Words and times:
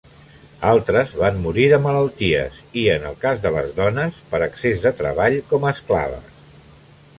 Altres 0.69 1.11
van 1.23 1.35
morir 1.43 1.67
de 1.73 1.79
malalties 1.83 2.57
i, 2.61 2.87
en 2.95 3.05
el 3.11 3.19
cas 3.27 3.45
de 3.45 3.53
les 3.59 3.71
dones, 3.77 4.19
per 4.33 4.43
excés 4.49 4.83
de 4.87 4.95
treball 5.03 5.41
com 5.53 5.69
a 5.71 5.75
esclaves. 5.77 6.35